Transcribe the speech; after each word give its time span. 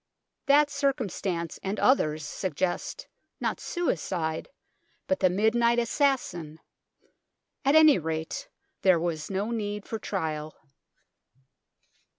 That 0.47 0.71
circumstance 0.71 1.59
and 1.61 1.79
others 1.79 2.25
suggest, 2.25 3.05
not 3.39 3.59
suicide, 3.59 4.49
but 5.05 5.19
the 5.19 5.29
midnight 5.29 5.77
assassin; 5.77 6.59
at 7.63 7.75
any 7.75 7.99
rate, 7.99 8.49
there 8.81 8.99
was 8.99 9.29
no 9.29 9.51
need 9.51 9.85
for 9.87 9.99
trial. 9.99 10.55